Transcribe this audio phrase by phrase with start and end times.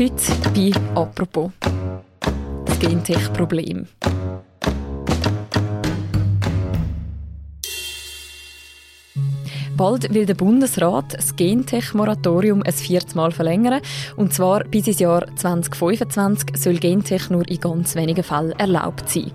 [0.00, 1.50] Heute bei «Apropos»
[2.64, 3.86] das Gentech-Problem.
[9.76, 13.82] Bald will der Bundesrat das Gentech-Moratorium ein viertes Mal verlängern.
[14.16, 19.32] Und zwar bis ins Jahr 2025 soll Gentech nur in ganz wenigen Fällen erlaubt sein.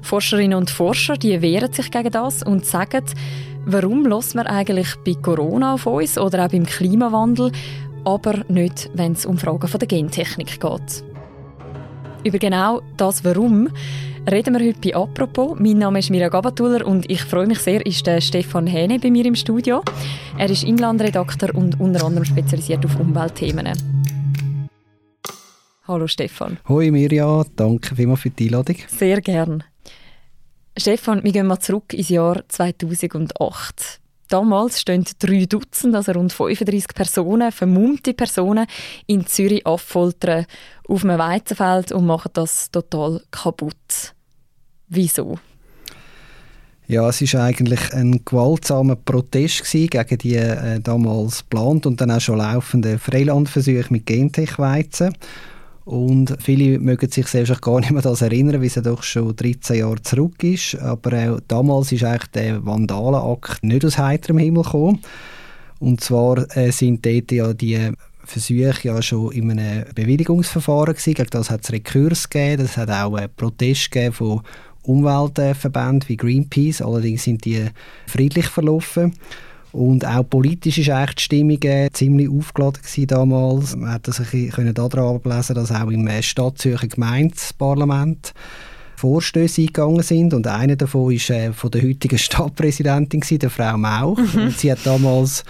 [0.00, 3.04] Forscherinnen und Forscher die wehren sich gegen das und sagen,
[3.66, 7.50] warum lässt man eigentlich bei Corona auf uns oder auch beim Klimawandel,
[8.04, 11.04] aber nicht, wenn es um Fragen von der Gentechnik geht.
[12.24, 13.68] Über genau das Warum
[14.30, 15.58] reden wir heute bei «Apropos».
[15.58, 19.10] Mein Name ist Mira Gabatuller und ich freue mich sehr, ist der Stefan Hähne bei
[19.10, 19.82] mir im Studio.
[20.38, 23.68] Er ist Inlandredakteur und unter anderem spezialisiert auf Umweltthemen.
[25.86, 26.58] Hallo Stefan.
[26.66, 28.76] Hoi Mirja, danke vielmals für die Einladung.
[28.88, 29.64] Sehr gern.
[30.76, 34.00] Stefan, wir gehen mal zurück ins Jahr 2008.
[34.28, 38.66] Damals stehen drei Dutzend, also rund 35 Personen, vermummte Personen,
[39.06, 40.46] in Zürich Affoltern
[40.88, 44.14] auf einem Weizenfeld und machen das total kaputt.
[44.88, 45.38] Wieso?
[46.86, 52.20] Ja, es war eigentlich ein gewaltsamer Protest gegen die äh, damals geplant und dann auch
[52.20, 55.14] schon laufenden Freilandversuche mit Gentech-Weizen.
[55.84, 59.78] Und viele mögen sich selbst gar nicht mehr das erinnern, wie es doch schon 13
[59.78, 60.76] Jahre zurück ist.
[60.76, 65.00] Aber auch damals ist eigentlich der Vandalenakt nicht aus heiterem Himmel gekommen.
[65.80, 67.90] Und zwar äh, sind dort ja die
[68.24, 71.26] Versuche ja schon in einem Bewilligungsverfahren gewesen.
[71.30, 72.62] Das hat es Rekurs gegeben.
[72.62, 74.40] Es hat auch einen Protest gegeben von
[74.82, 76.80] Umweltverbänden wie Greenpeace.
[76.80, 77.66] Allerdings sind die
[78.06, 79.14] friedlich verlaufen.
[79.74, 83.74] Und auch politisch war die Stimmung äh, ziemlich aufgeladen damals.
[83.74, 88.34] Man konnte sich daran ablesen, dass auch im äh, Stadtzürcher Gemeindeparlament
[88.94, 94.16] Vorstöße eingegangen sind und einer davon war äh, von der heutigen Stadtpräsidentin, der Frau Mauch.
[94.16, 94.42] Mhm.
[94.42, 95.42] Und sie hat damals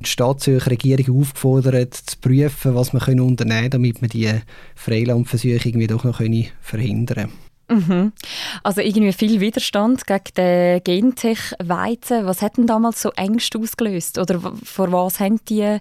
[0.00, 4.28] die Stadtzürcher Regierung aufgefordert, zu prüfen, was man unternehmen können, damit man die
[4.74, 6.20] Freilandversuche irgendwie doch noch
[6.60, 7.49] verhindern können.
[7.70, 8.12] Mhm.
[8.62, 12.26] Also irgendwie viel Widerstand gegen den Gentech-Weizen.
[12.26, 14.18] Was hat denn damals so Ängste ausgelöst?
[14.18, 15.78] Oder vor was haben die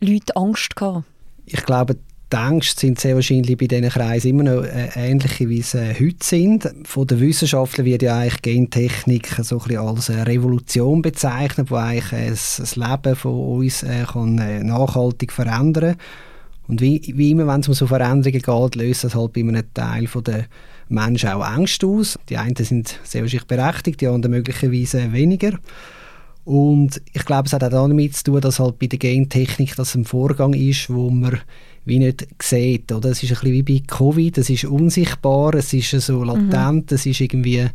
[0.00, 1.04] Leute Angst gehabt?
[1.44, 1.96] Ich glaube,
[2.32, 6.22] die Ängste sind sehr wahrscheinlich bei diesen Kreisen immer noch äh, ähnliche, wie sie heute
[6.22, 6.70] sind.
[6.84, 12.12] Von den Wissenschaftlern wird ja eigentlich Gentechnik so ein als eine Revolution bezeichnet, die eigentlich
[12.12, 16.06] äh, das Leben von uns äh, kann nachhaltig verändern kann.
[16.68, 19.64] Und wie, wie immer, wenn es um so Veränderungen geht, löst das halt bei einem
[19.72, 20.44] Teil der
[20.88, 22.18] Menschen auch Ängste aus.
[22.28, 25.58] Die einen sind sehr wahrscheinlich berechtigt, die anderen möglicherweise weniger.
[26.44, 29.94] Und ich glaube, es hat auch damit zu tun, dass halt bei der Gentechnik das
[29.94, 31.40] ein Vorgang ist, wo man
[31.84, 32.90] wie nicht sieht.
[32.90, 33.10] Oder?
[33.10, 36.94] Es ist ein bisschen wie bei Covid, es ist unsichtbar, es ist so latent, mhm.
[36.94, 37.66] es ist irgendwie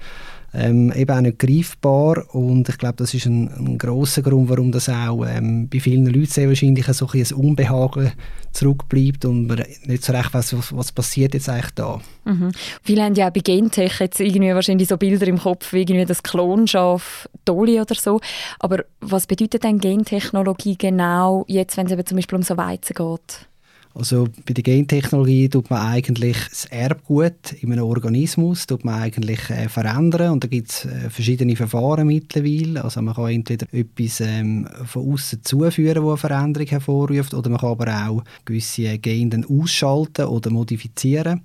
[0.54, 4.72] ähm, eben auch nicht greifbar und ich glaube, das ist ein, ein großer Grund, warum
[4.72, 8.12] das auch ähm, bei vielen Leuten sehr wahrscheinlich so ein, ein Unbehagen
[8.52, 12.00] zurückbleibt und man nicht so recht weiß, was, was passiert jetzt eigentlich da.
[12.26, 12.52] Mhm.
[12.84, 16.06] Viele haben ja auch bei Gentech jetzt irgendwie wahrscheinlich so Bilder im Kopf, wie irgendwie
[16.06, 18.22] das Klonschaf Dolly oder so,
[18.60, 22.94] aber was bedeutet denn Gentechnologie genau jetzt, wenn es eben zum Beispiel um so Weizen
[22.94, 23.48] geht?
[23.96, 29.50] Also bei der Gentechnologie tut man eigentlich das Erbgut in einem Organismus tut man eigentlich
[29.52, 32.84] äh, verändern und da gibt es äh, verschiedene Verfahren mittlerweile.
[32.84, 37.60] Also man kann entweder etwas ähm, von außen zuführen, wo eine Veränderung hervorruft, oder man
[37.60, 41.42] kann aber auch gewisse Gene ausschalten oder modifizieren.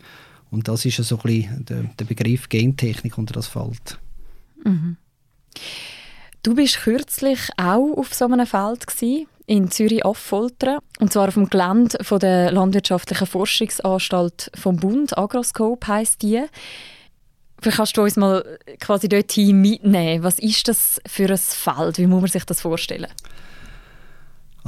[0.50, 3.98] Und das ist so ein der, der Begriff Gentechnik, unter das fällt.
[4.64, 4.96] Mhm.
[6.42, 10.78] Du bist kürzlich auch auf so einem Feld gewesen in Zürich-Affoltern.
[11.00, 15.16] Und zwar auf dem Gelände von der Landwirtschaftlichen Forschungsanstalt vom Bund.
[15.16, 16.44] Agroscope heisst die.
[17.60, 20.22] Vielleicht kannst du uns mal quasi dorthin mitnehmen.
[20.22, 21.98] Was ist das für ein Feld?
[21.98, 23.08] Wie muss man sich das vorstellen?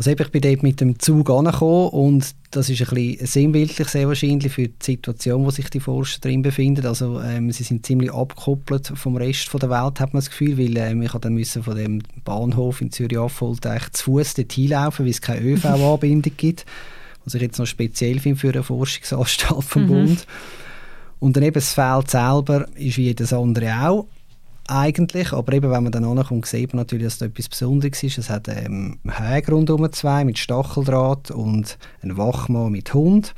[0.00, 4.08] Also ich bin dort mit dem Zug angekommen und das ist ein bisschen sinnbildlich sehr
[4.08, 6.86] wahrscheinlich für die Situation, wo sich die Forscher drin befinden.
[6.86, 10.56] Also ähm, sie sind ziemlich abgekoppelt vom Rest von der Welt, hat man das Gefühl,
[10.56, 15.04] weil ähm, ich dann müssen von dem Bahnhof in Zürich eigentlich zu Fuß dort hinlaufen,
[15.04, 16.64] weil es keine ÖV-Anbindung gibt.
[17.26, 19.88] Was ich jetzt noch speziell finde für eine Forschungsanstalt vom mhm.
[19.88, 20.26] Bund.
[21.18, 24.06] Und dann eben das Feld selber ist wie jedes andere auch
[24.70, 28.18] eigentlich, aber eben, wenn man dann ankommt, sieht man natürlich, dass da etwas Besonderes ist.
[28.18, 33.34] Es hat ähm, Häge rundum zwei mit Stacheldraht und einen Wachmann mit Hund.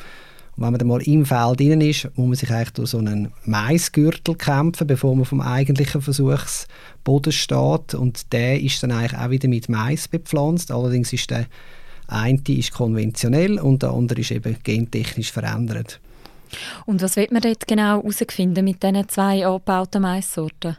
[0.56, 2.98] Und wenn man dann mal im Feld drin ist, muss man sich eigentlich durch so
[2.98, 7.94] einen Maisgürtel kämpfen, bevor man vom eigentlichen Versuchsboden steht.
[7.94, 10.70] Und der ist dann eigentlich auch wieder mit Mais bepflanzt.
[10.70, 11.46] Allerdings ist der
[12.08, 16.00] eine ist konventionell und der andere ist eben gentechnisch verändert.
[16.84, 20.76] Und was wird man dort genau herausfinden mit diesen zwei angebauten Maissorten?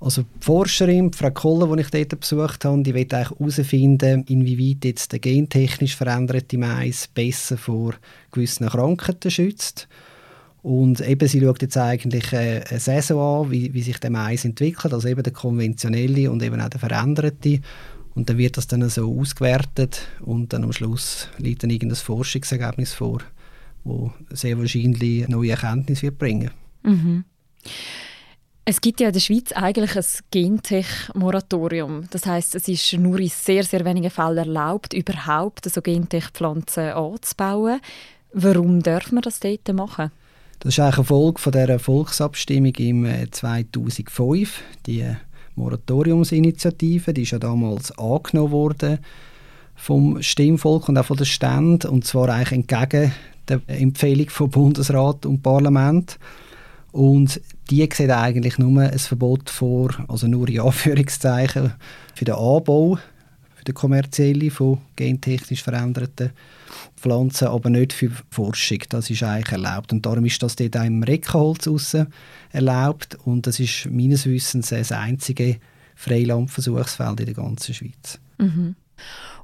[0.00, 5.12] Also die Forscherin, Frau Koller, die ich dort besucht habe, die will herausfinden, inwieweit jetzt
[5.12, 7.94] der gentechnisch veränderte Mais besser vor
[8.30, 9.88] gewissen Krankheiten schützt.
[10.62, 14.92] Und eben, sie schaut jetzt eigentlich eine Saison an, wie, wie sich der Mais entwickelt,
[14.92, 17.60] also eben der konventionelle und eben auch der veränderte.
[18.14, 22.92] Und dann wird das dann so ausgewertet und dann am Schluss liegt dann irgendein Forschungsergebnis
[22.92, 23.20] vor,
[23.84, 26.50] wo sehr wahrscheinlich neue Erkenntnisse wird bringen.
[26.82, 27.24] Mhm.
[28.70, 32.04] Es gibt ja in der Schweiz eigentlich ein Gentech-Moratorium.
[32.10, 37.80] Das heißt, es ist nur in sehr, sehr wenigen Fällen erlaubt, überhaupt so Gentech-Pflanzen anzubauen.
[38.34, 40.10] Warum dürfen wir das dort machen?
[40.58, 44.58] Das ist eigentlich eine Folge von der Volksabstimmung im 2005.
[44.58, 45.16] Äh, die
[45.54, 48.98] Moratoriumsinitiative, die ist ja damals angenommen worden
[49.76, 53.12] vom Stimmvolk und auch von den Ständen und zwar eigentlich entgegen
[53.48, 56.18] der Empfehlung von Bundesrat und Parlament.
[56.98, 57.40] Und
[57.70, 61.74] die sieht eigentlich nur ein Verbot vor, also nur in Anführungszeichen,
[62.16, 62.98] für den Anbau,
[63.54, 66.32] für den kommerziellen von gentechnisch veränderten
[66.96, 68.80] Pflanzen, aber nicht für Forschung.
[68.88, 69.92] Das ist eigentlich erlaubt.
[69.92, 71.96] Und darum ist das dort auch im Reckenholz
[72.50, 73.16] erlaubt.
[73.24, 75.58] Und das ist meines Wissens das einzige
[75.94, 78.18] Freilandversuchsfeld in der ganzen Schweiz.
[78.38, 78.74] Mhm.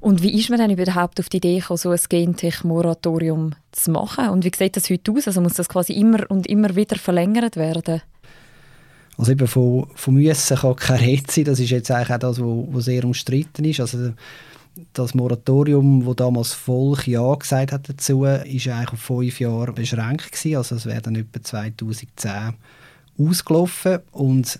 [0.01, 4.29] Und wie ist man denn überhaupt auf die Idee gekommen, so ein Gentech-Moratorium zu machen?
[4.29, 5.27] Und wie sieht das heute aus?
[5.27, 8.01] Also muss das quasi immer und immer wieder verlängert werden?
[9.17, 11.45] Also eben von, von müssen kann keine Rede sein.
[11.45, 13.79] Das ist jetzt eigentlich auch das, was sehr umstritten ist.
[13.79, 14.11] Also
[14.93, 20.31] das Moratorium, das damals Volk Ja gesagt hat dazu, ist eigentlich auf fünf Jahre beschränkt
[20.31, 20.57] gewesen.
[20.57, 22.53] Also es wäre dann etwa 2010
[23.17, 24.59] ausgelaufen und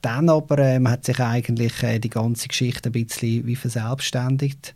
[0.00, 4.74] dann aber ähm, hat sich eigentlich äh, die ganze Geschichte ein bisschen wie verselbstständigt,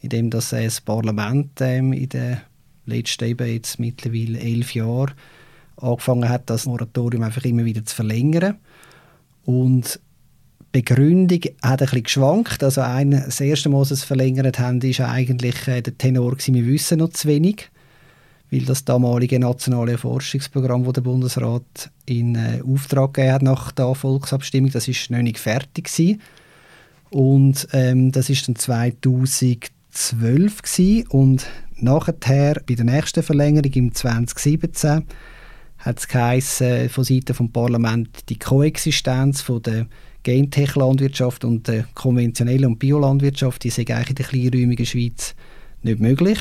[0.00, 2.40] indem das, äh, das Parlament ähm, in den
[2.86, 5.14] letzten eben jetzt mittlerweile elf Jahren
[5.76, 8.58] angefangen hat, das Moratorium einfach immer wieder zu verlängern.
[9.44, 10.00] Und
[10.72, 12.64] Begründung hat ein bisschen geschwankt.
[12.64, 16.32] Also ein, das erste Mal, als sie es verlängert haben, war eigentlich äh, der Tenor,
[16.32, 17.70] gewesen, wir wissen noch zu wenig,
[18.50, 23.94] weil das damalige nationale Forschungsprogramm, das der Bundesrat in äh, Auftrag gegeben hat nach der
[23.94, 26.20] Volksabstimmung, das ist noch nicht fertig gewesen.
[27.10, 29.70] Und ähm, das ist dann 2012
[30.62, 31.06] gewesen.
[31.08, 31.46] und
[31.76, 35.04] nachher bei der nächsten Verlängerung im 2017
[35.78, 39.86] hat es geheißen, von Seiten des Parlaments die Koexistenz von der
[40.22, 45.34] Gentech-Landwirtschaft und der konventionellen und Biolandwirtschaft, die sind eigentlich in der kleinräumigen Schweiz
[45.82, 46.38] nicht möglich.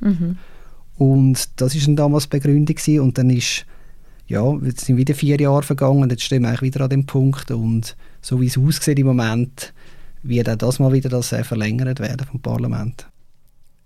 [0.00, 0.36] Mhm.
[0.96, 3.00] Und das ist dann damals die Begründung gewesen.
[3.00, 3.66] und dann ist
[4.26, 7.50] ja, jetzt sind wieder vier Jahre vergangen und jetzt stehen wir wieder an dem Punkt
[7.50, 9.74] und so wie es aussieht im Moment,
[10.22, 13.06] wird auch das mal wieder das äh, verlängert werden vom Parlament.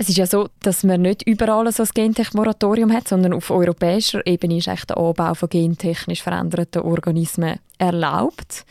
[0.01, 4.25] Es ist ja so, dass man nicht überall so ein Gentech-Moratorium hat, sondern auf europäischer
[4.25, 8.65] Ebene ist der Anbau von gentechnisch veränderten Organismen erlaubt.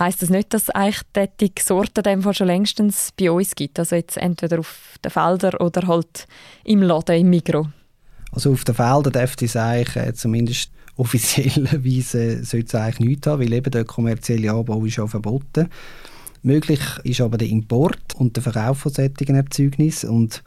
[0.00, 3.78] Heißt das nicht, dass eigentlich die Sorten dem schon längstens bei uns gibt?
[3.78, 6.26] Also jetzt entweder auf den Feldern oder halt
[6.64, 7.68] im Laden, im Mikro?
[8.32, 13.42] Also auf den Feldern dürfte es eigentlich äh, zumindest offiziellerweise sollte es eigentlich nichts haben,
[13.42, 15.68] weil eben der kommerzielle Anbau ist ja verboten.
[16.42, 20.42] Möglich ist aber der Import und der Verkauf von solchen Erzeugnissen und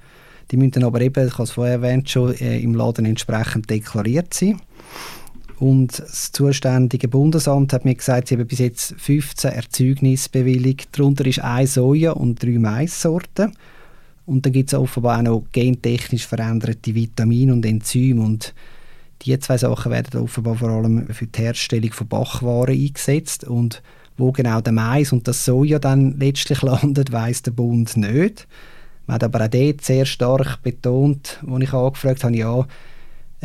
[0.50, 4.34] die müssen aber eben, ich habe es vorher erwähnt, schon äh, im Laden entsprechend deklariert
[4.34, 4.60] sein.
[5.64, 10.90] Und das zuständige Bundesamt hat mir gesagt, sie haben bis jetzt 15 Erzeugnisse bewilligt.
[10.92, 13.56] Darunter ist eine Soja und drei Maissorten.
[14.26, 18.22] Und dann gibt es offenbar auch noch gentechnisch veränderte Vitamine und Enzyme.
[18.22, 18.54] Und
[19.22, 23.46] diese zwei Sachen werden offenbar vor allem für die Herstellung von Bachwaren eingesetzt.
[23.46, 23.82] Und
[24.18, 28.50] wo genau der Mais und das Soja dann letztlich landet, weiß der Bund nicht.
[29.08, 32.68] Man hat aber auch dort sehr stark betont, als ich angefragt habe, ja,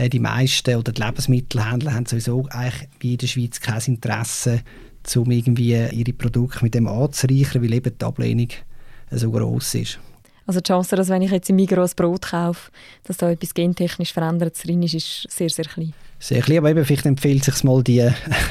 [0.06, 4.62] die meisten oder die Lebensmittelhändler haben sowieso eigentlich wie in der Schweiz kein Interesse,
[5.16, 8.48] um irgendwie ihre Produkte mit dem anzureichern, weil eben die Ablehnung
[9.10, 9.98] so groß ist.
[10.48, 12.70] Also die Chance, dass wenn ich jetzt im Migros Brot kaufe,
[13.04, 15.92] dass da etwas gentechnisch Verändertes drin ist, ist sehr, sehr klein.
[16.18, 18.08] Sehr klein, aber eben vielleicht empfiehlt es sich mal, die,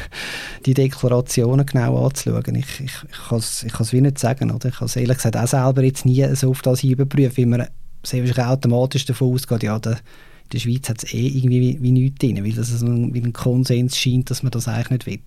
[0.67, 2.53] die Deklarationen genau anzuschauen.
[2.53, 4.51] Ich, ich, ich kann es ich wie nicht sagen.
[4.51, 4.69] Oder?
[4.69, 7.67] Ich kann es ehrlich gesagt auch selber jetzt nie so auf das überprüfen, weil man
[8.03, 9.97] sehr wahrscheinlich automatisch davon ausgeht, ja, der,
[10.51, 13.33] der Schweiz hat es eh irgendwie wie, wie nichts drin, weil das ein, wie ein
[13.33, 15.19] Konsens scheint, dass man das eigentlich nicht will.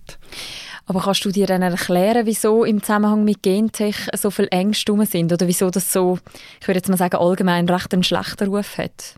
[0.85, 5.31] Aber kannst du dir dann erklären, wieso im Zusammenhang mit Gentech so viele Ängste sind
[5.31, 6.19] oder wieso das so,
[6.59, 9.15] ich würde jetzt mal sagen, allgemein recht einen schlechten Ruf hat?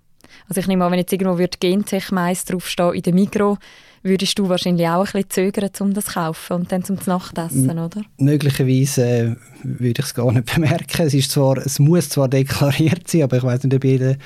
[0.49, 3.57] Also ich nehme an, wenn jetzt irgendwo wird Gentech Mais draufstehen in der Mikro,
[4.03, 7.79] würdest du wahrscheinlich auch ein bisschen zögern, um das zu kaufen und dann zum Nachtessen,
[7.79, 8.01] oder?
[8.17, 11.01] Möglicherweise äh, würde ich es gar nicht bemerken.
[11.01, 14.17] Es, ist zwar, es muss zwar deklariert sein, aber ich weiß nicht, ob jeder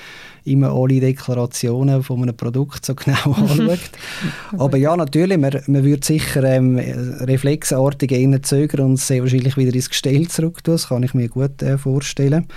[0.43, 3.79] immer alle Deklarationen von einem Produkt so genau anschaut.
[4.57, 8.11] aber ja, natürlich, man, man würde sicher ähm, reflexartig
[8.43, 10.73] zögern und sehr wahrscheinlich wieder ins Gestell zurück tun.
[10.73, 12.47] Das kann ich mir gut äh, vorstellen.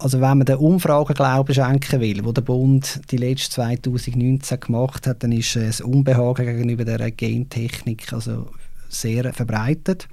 [0.00, 5.06] Also wenn man den Umfragen Glauben schenken will, wo der Bund die letzte 2019 gemacht
[5.08, 8.46] hat, dann ist das Unbehagen gegenüber der Gentechnik also
[8.88, 10.08] sehr verbreitet.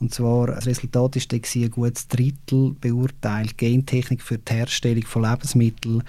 [0.00, 6.02] Und zwar, das Resultat ist ein gutes Drittel beurteilt Gentechnik für die Herstellung von Lebensmitteln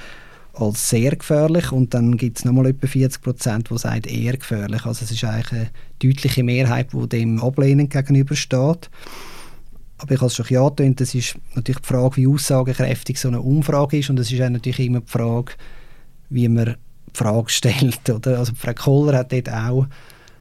[0.53, 4.85] als sehr gefährlich und dann gibt es nochmal etwa 40 Prozent, die sagen eher gefährlich.
[4.85, 8.89] Also es ist eigentlich eine deutliche Mehrheit, die dem ablehnend gegenübersteht.
[9.97, 13.41] Aber ich habe es schon angetönt, das ist natürlich die Frage, wie aussagekräftig so eine
[13.41, 15.53] Umfrage ist und es ist auch natürlich immer die Frage,
[16.29, 18.09] wie man die Frage stellt.
[18.09, 18.39] Oder?
[18.39, 19.87] Also Frau Koller hat dort auch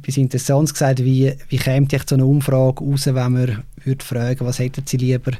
[0.00, 4.58] etwas Interessantes gesagt, wie, wie käme so eine Umfrage raus, wenn man würde fragen, was
[4.58, 5.32] hätten Sie lieber,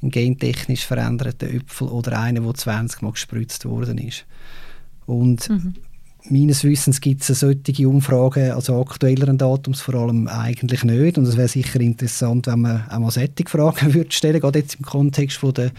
[0.00, 4.24] einen gentechnisch veränderten Äpfel oder einen, der 20 Mal gespritzt worden ist.
[5.06, 5.74] Und mhm
[6.24, 11.18] meines Wissens gibt es solche Umfragen, also aktuelleren Datums vor allem eigentlich nicht.
[11.18, 14.76] Und es wäre sicher interessant, wenn man auch mal solche Fragen würde stellen, gerade jetzt
[14.76, 15.72] im Kontext von der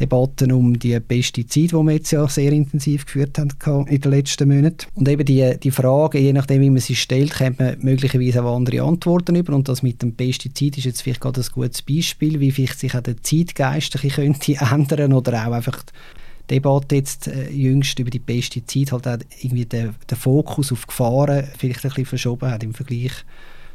[0.00, 4.48] Debatten um die Pestizide, die wir jetzt ja sehr intensiv geführt haben in den letzten
[4.48, 4.86] Monaten.
[4.94, 8.56] Und eben die, die Frage, je nachdem wie man sie stellt, kommt man möglicherweise auch
[8.56, 9.54] andere Antworten über.
[9.54, 12.94] Und das mit dem Pestizid ist jetzt vielleicht gerade ein gutes Beispiel, wie vielleicht sich
[12.94, 15.84] auch der Zeitgeist könnte ändern oder auch einfach
[16.50, 21.48] Debatte jetzt äh, jüngst über die Pestizide halt auch irgendwie den, den Fokus auf Gefahren
[21.56, 23.12] vielleicht ein bisschen verschoben hat im Vergleich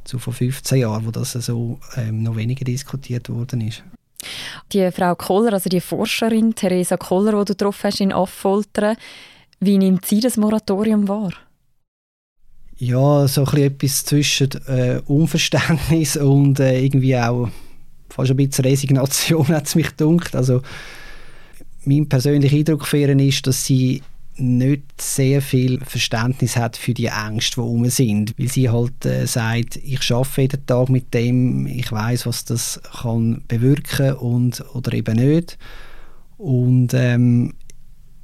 [0.03, 3.83] zu vor 15 Jahren, wo das so ähm, noch weniger diskutiert worden ist.
[4.71, 8.95] Die Frau Koller, also die Forscherin Theresa Koller, die du getroffen hast in Affoltern,
[9.59, 11.33] wie nimmt sie das Moratorium wahr?
[12.77, 17.49] Ja, so ein etwas zwischen äh, Unverständnis und äh, irgendwie auch
[18.09, 20.35] fast ein bisschen Resignation hat es mich gedacht.
[20.35, 20.61] Also
[21.87, 24.01] mein persönlicher Eindruck für ihr ist, dass sie
[24.39, 28.33] nicht sehr viel Verständnis hat für die Ängste, die herum sind.
[28.37, 32.79] Weil sie halt äh, sagt, ich arbeite jeden Tag mit dem, ich weiß, was das
[33.01, 35.57] kann bewirken und oder eben nicht.
[36.37, 37.53] Und ähm,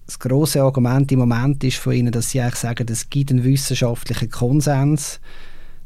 [0.05, 3.43] das große Argument im Moment ist von ihnen, dass sie eigentlich sagen, es gibt einen
[3.43, 5.20] wissenschaftlichen Konsens,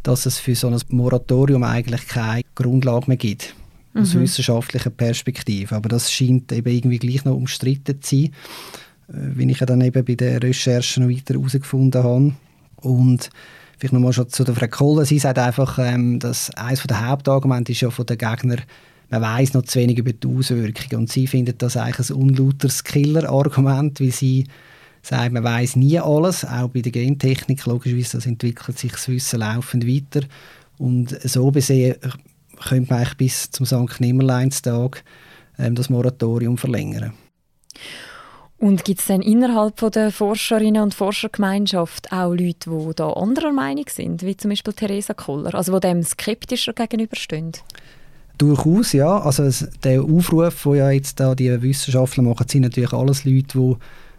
[0.04, 3.56] dass es für so ein Moratorium eigentlich keine Grundlage mehr gibt
[3.98, 4.22] aus mhm.
[4.22, 5.76] wissenschaftlicher Perspektive.
[5.76, 8.26] Aber das scheint eben irgendwie gleich noch umstritten zu sein,
[9.10, 12.34] äh, wie ich ja dann eben bei den Recherchen noch weiter herausgefunden habe.
[12.78, 13.30] Und
[13.78, 15.06] vielleicht nochmal schon zu der Frau Kohle.
[15.06, 18.62] Sie sagt einfach, ähm, dass eines der Hauptargumente ist ja von den Gegnern,
[19.10, 21.02] man weiß noch zu wenig über die Auswirkungen.
[21.02, 24.46] Und sie findet das eigentlich ein unlauteres Killer-Argument, weil sie
[25.02, 27.66] sagt, man weiß nie alles, auch bei der Gentechnik.
[27.66, 30.28] Logischerweise, das entwickelt sich das Wissen laufend weiter.
[30.78, 31.96] Und so gesehen
[32.60, 34.00] könnte man eigentlich bis zum St.
[34.00, 35.04] Nimmerleinstag
[35.58, 37.14] ähm, das Moratorium verlängern.
[38.60, 43.52] Und gibt es denn innerhalb von der Forscherinnen und Forschergemeinschaft auch Leute, die da anderer
[43.52, 47.52] Meinung sind, wie zum Beispiel Theresa Koller, also die dem skeptischer gegenüberstehen?
[48.40, 49.20] Durchaus, ja.
[49.20, 53.76] Also der Aufruf, den ja jetzt da die Wissenschaftler machen, sind natürlich alles Leute, die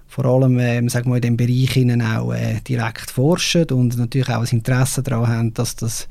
[0.07, 4.40] vor allem ähm, sagen wir, in diesem Bereich auch äh, direkt forschen und natürlich auch
[4.40, 6.09] ein Interesse daran haben, dass das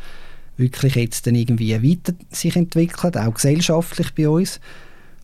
[0.58, 4.60] wirklich jetzt dann irgendwie weiter sich entwickelt, auch gesellschaftlich bei uns.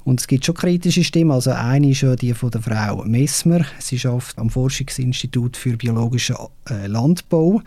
[0.04, 1.32] Und es gibt schon kritische Stimmen.
[1.32, 3.66] Also eine ist ja die von der Frau Messmer.
[3.80, 6.36] Sie arbeitet am Forschungsinstitut für biologischen
[6.70, 7.62] äh, Landbau.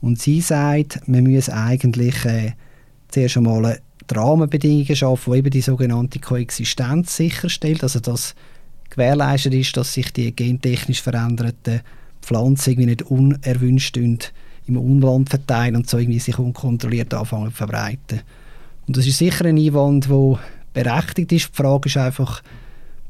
[0.00, 2.52] Und sie sagt, man müsse eigentlich äh,
[3.08, 3.80] zuerst einmal
[4.10, 7.82] die Rahmenbedingungen schaffen, die eben die sogenannte Koexistenz sicherstellt.
[7.82, 8.34] Also dass
[8.90, 11.80] gewährleistet ist, dass sich die gentechnisch veränderten
[12.20, 13.96] Pflanzen irgendwie nicht unerwünscht
[14.66, 18.20] im Umland verteilen und so irgendwie sich unkontrolliert anfangen zu verbreiten.
[18.86, 20.38] Und das ist sicher ein Einwand, der
[20.72, 21.48] berechtigt ist.
[21.48, 22.42] Die Frage ist einfach,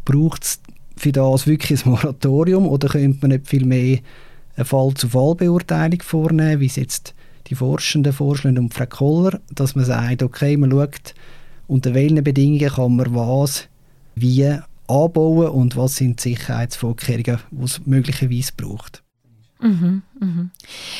[0.05, 0.61] braucht es
[0.97, 3.99] für das wirklich ein Moratorium oder könnte man nicht viel mehr
[4.57, 7.15] eine Fall-zu-Fall-Beurteilung vornehmen, wie es jetzt
[7.49, 11.15] die Forschenden vorschlagen und Frau Koller, dass man sagt, okay, man schaut,
[11.67, 13.69] unter welchen Bedingungen kann man was
[14.15, 14.47] wie
[14.87, 19.03] anbauen und was sind die Sicherheitsvorkehrungen, die es möglicherweise braucht.
[19.63, 20.51] Mhm, mhm.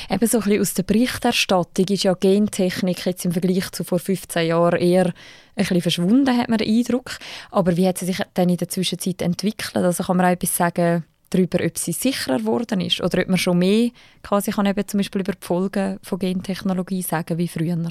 [0.09, 3.99] Eben so ein bisschen aus der Berichterstattung ist ja Gentechnik jetzt im Vergleich zu vor
[3.99, 5.15] 15 Jahren eher ein
[5.57, 7.19] bisschen verschwunden, hat man den Eindruck.
[7.51, 9.77] Aber wie hat sie sich dann in der Zwischenzeit entwickelt?
[9.77, 13.39] Also kann man auch etwas sagen darüber, ob sie sicherer geworden ist oder ob man
[13.39, 13.91] schon mehr
[14.23, 17.89] quasi kann eben zum Beispiel über die Folgen von Gentechnologie sagen wie früher?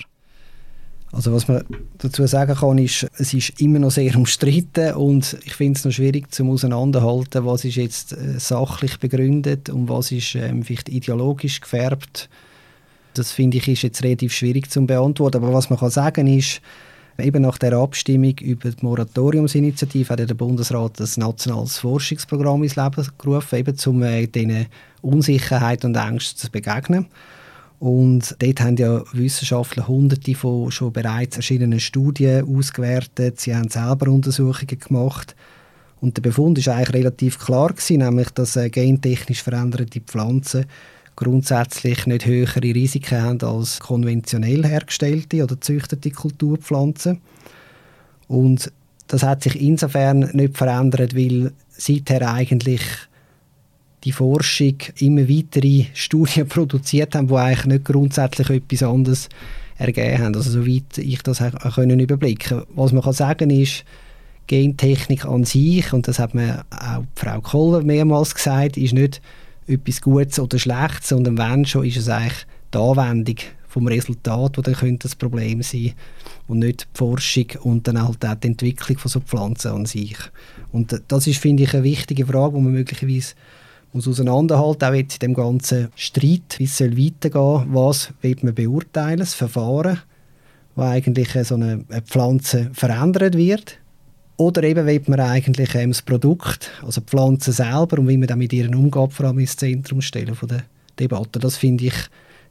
[1.14, 1.66] Also was man
[1.98, 5.92] dazu sagen kann, ist, es ist immer noch sehr umstritten und ich finde es noch
[5.92, 11.60] schwierig zu auseinanderhalten, was ist jetzt äh, sachlich begründet und was ist ähm, vielleicht ideologisch
[11.60, 12.30] gefärbt.
[13.14, 15.44] Das finde ich ist jetzt relativ schwierig zu beantworten.
[15.44, 16.62] Aber was man kann sagen ist,
[17.20, 23.08] eben nach der Abstimmung über die Moratoriumsinitiative hat der Bundesrat das nationales Forschungsprogramm ins Leben
[23.18, 24.68] gerufen, eben um äh, diesen
[25.02, 27.08] Unsicherheiten und Ängsten zu begegnen.
[27.82, 33.40] Und dort haben ja Wissenschaftler hunderte von schon bereits erschienenen Studien ausgewertet.
[33.40, 35.36] Sie haben selber Untersuchungen gemacht.
[36.00, 40.66] Und der Befund ist eigentlich relativ klar gewesen, nämlich, dass äh, gentechnisch veränderte Pflanzen
[41.16, 47.20] grundsätzlich nicht höhere Risiken haben als konventionell hergestellte oder züchtete Kulturpflanzen.
[48.28, 48.72] Und
[49.08, 52.84] das hat sich insofern nicht verändert, weil seither eigentlich
[54.04, 59.30] die Forschung immer weitere Studien produziert haben, die eigentlich nicht grundsätzlich etwas anderes
[59.78, 60.36] ergeben haben.
[60.36, 63.84] Also soweit ich das auch können überblicken Was man kann sagen ist,
[64.48, 69.22] Gentechnik an sich, und das hat mir auch Frau Koller mehrmals gesagt, ist nicht
[69.68, 74.62] etwas Gutes oder Schlechtes, sondern wenn schon, ist es eigentlich die Anwendung vom Resultat, wo
[74.62, 75.94] dann könnte das Problem sein
[76.48, 80.18] und nicht die Forschung und dann halt auch die Entwicklung von so Pflanzen an sich.
[80.74, 83.36] Und das ist, finde ich, eine wichtige Frage, die man möglicherweise
[83.94, 88.56] muss auseinanderhalten, auch jetzt in dem ganzen Streit, wie es soll weitergehen was wird man
[88.56, 90.00] beurteilen, das Verfahren,
[90.76, 93.78] wo eigentlich so eine, eine Pflanze verändert wird.
[94.38, 98.28] Oder eben will man eigentlich ähm, das Produkt, also die Pflanze selber und wie man
[98.28, 100.64] dann mit ihren umgeht, vor allem ins Zentrum stellen von der
[100.98, 101.40] Debatte.
[101.40, 101.94] Das finde ich,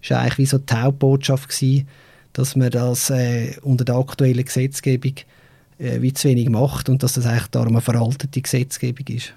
[0.02, 1.88] ist eigentlich wie so die Hauptbotschaft gewesen,
[2.32, 5.14] dass man das äh, unter der aktuellen Gesetzgebung
[5.78, 9.34] äh, wie zu wenig macht und dass das eigentlich darum eine veraltete Gesetzgebung ist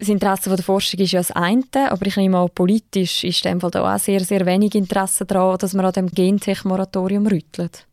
[0.00, 3.52] das Interesse der Forschung ist ja das eine, aber ich nehme an, politisch ist in
[3.52, 7.86] dem Fall da auch sehr, sehr wenig Interesse daran, dass man an dem Gentech-Moratorium rüttelt.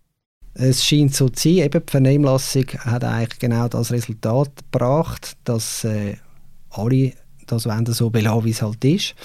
[0.54, 5.84] Es scheint so zu sein, eben die Vernehmlassung hat eigentlich genau das Resultat gebracht, dass
[5.84, 6.16] äh,
[6.72, 7.14] alle
[7.46, 9.16] das wollen so belassen, wie es halt ist.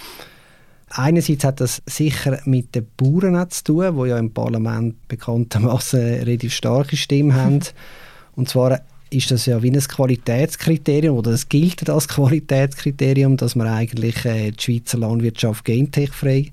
[0.91, 6.27] Einerseits hat das sicher mit den Bauern zu tun, die ja im Parlament bekanntermaßen eine
[6.27, 7.61] relativ starke Stimme haben.
[8.37, 8.81] Und zwar
[9.13, 14.51] ist das ja wie ein Qualitätskriterium oder es gilt als Qualitätskriterium, dass man eigentlich äh,
[14.51, 16.51] die Schweizer Landwirtschaft gentechfrei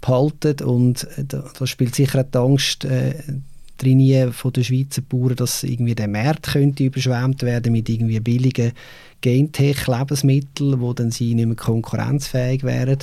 [0.00, 3.14] behalten und äh, da, spielt sicher auch die Angst äh,
[3.78, 8.72] drin von den Schweizer Bauern, dass irgendwie der Markt könnte überschwemmt werden mit irgendwie billigen
[9.20, 12.98] Gentech-Lebensmitteln, wo dann sie nicht mehr konkurrenzfähig wären.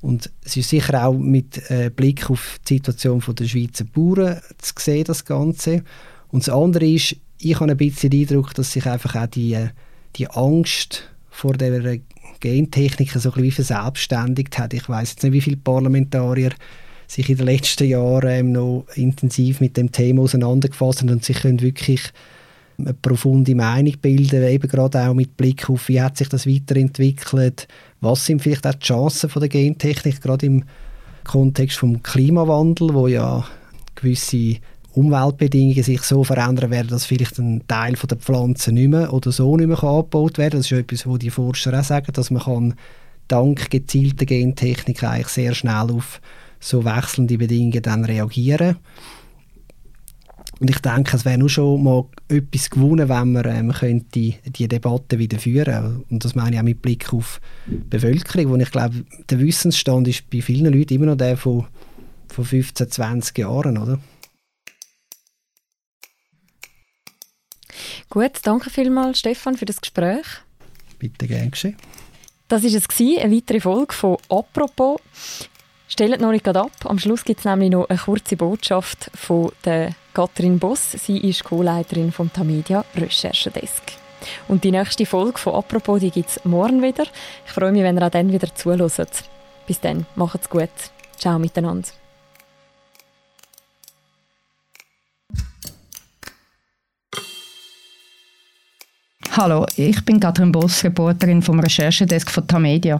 [0.00, 4.72] Und es ist sicher auch mit äh, Blick auf die Situation der Schweizer Bauern zu
[4.78, 5.84] sehen, das Ganze.
[6.28, 9.58] Und das andere ist, ich habe ein bisschen den Eindruck, dass sich einfach auch die,
[10.16, 11.98] die Angst vor der
[12.40, 14.74] Gentechnik so ein bisschen verselbstständigt hat.
[14.74, 16.50] Ich weiß jetzt nicht, wie viele Parlamentarier
[17.06, 21.42] sich in den letzten Jahren ähm, noch intensiv mit dem Thema auseinandergefasst haben und sich
[21.44, 22.12] wirklich
[22.78, 27.68] eine profunde Meinung bilden, eben gerade auch mit Blick auf, wie hat sich das weiterentwickelt,
[28.00, 30.64] was sind vielleicht auch die Chancen von der Gentechnik, gerade im
[31.24, 33.44] Kontext vom Klimawandel, wo ja
[33.94, 34.56] gewisse
[34.94, 39.56] Umweltbedingungen sich so verändern werden, dass vielleicht ein Teil der Pflanzen nicht mehr oder so
[39.56, 40.60] nicht mehr kann abgebaut werden.
[40.60, 42.74] Das ist etwas, wo die Forscher auch sagen, dass man kann
[43.28, 46.20] dank gezielter Gentechnik eigentlich sehr schnell auf
[46.60, 48.76] so wechselnde Bedingungen dann reagieren.
[50.60, 54.68] Und ich denke, es wäre nur schon mal etwas gewonnen, wenn man ähm, könnte die
[54.68, 56.04] Debatte wieder führen.
[56.08, 60.06] Und das meine ich auch mit Blick auf die Bevölkerung, wo ich glaube, der Wissensstand
[60.06, 61.66] ist bei vielen Leuten immer noch der von,
[62.28, 63.98] von 15, 20 Jahren, oder?
[68.10, 70.26] Gut, danke vielmals, Stefan, für das Gespräch.
[70.98, 71.76] Bitte gern geschehen.
[72.48, 75.00] Das war es, eine weitere Folge von «Apropos».
[75.88, 76.70] Stellt noch nicht ab.
[76.84, 80.92] Am Schluss gibt es nämlich noch eine kurze Botschaft von der Katrin Boss.
[80.92, 83.82] Sie ist Co-Leiterin vom Tamedia Recherchedesk.
[84.48, 87.04] Und die nächste Folge von «Apropos» gibt es morgen wieder.
[87.46, 89.24] Ich freue mich, wenn ihr auch dann wieder zuhört.
[89.66, 90.70] Bis dann, macht's gut.
[91.18, 91.88] Ciao miteinander.
[99.34, 102.98] Hallo, ich bin Katrin Boss, Reporterin vom Recherchedesk von Tamedia.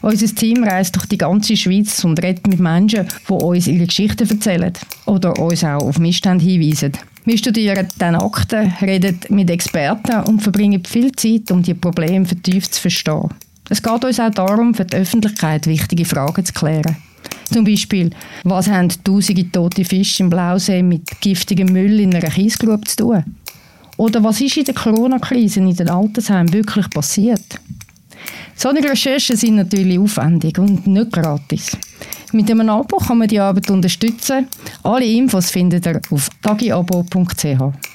[0.00, 4.30] Unser Team reist durch die ganze Schweiz und redet mit Menschen, die uns ihre Geschichten
[4.30, 4.72] erzählen
[5.06, 6.92] oder uns auch auf Missstände hinweisen.
[7.24, 12.74] Wir studieren dann Akten, reden mit Experten und verbringen viel Zeit, um die Probleme vertieft
[12.74, 13.30] zu verstehen.
[13.68, 16.96] Es geht uns auch darum, für die Öffentlichkeit wichtige Fragen zu klären.
[17.52, 18.10] Zum Beispiel,
[18.44, 23.24] was haben tausende tote Fische im Blausee mit giftigem Müll in einer Kiesgrube zu tun?
[23.96, 27.60] Oder was ist in der Corona-Krise in den Altersheimen wirklich passiert?
[28.54, 31.76] Solche Recherchen sind natürlich aufwendig und nicht gratis.
[32.32, 34.48] Mit einem Abo kann man die Arbeit unterstützen.
[34.82, 37.91] Alle Infos findet ihr auf tagiabo.ch.